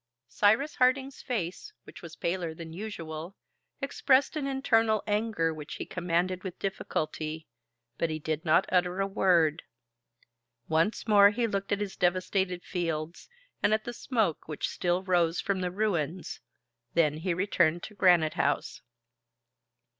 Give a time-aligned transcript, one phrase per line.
[0.29, 3.35] Cyrus Harding's face, which was paler than usual,
[3.83, 7.45] expressed an internal anger which he commanded with difficulty,
[7.99, 9.61] but he did not utter a word.
[10.67, 13.29] Once more he looked at his devastated fields,
[13.61, 16.39] and at the smoke which still rose from the ruins,
[16.95, 18.81] then he returned to Granite House.